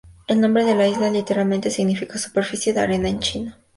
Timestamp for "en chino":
3.07-3.53